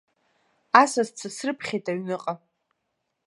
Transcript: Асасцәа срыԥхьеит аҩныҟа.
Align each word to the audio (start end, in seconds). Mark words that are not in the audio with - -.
Асасцәа 0.81 1.29
срыԥхьеит 1.35 1.85
аҩныҟа. 1.91 2.33